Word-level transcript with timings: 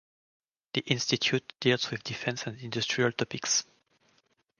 The 0.73 0.81
Institute 0.81 1.53
deals 1.59 1.91
with 1.91 2.03
defense 2.03 2.47
and 2.47 2.59
industrial 2.59 3.11
topics. 3.11 3.65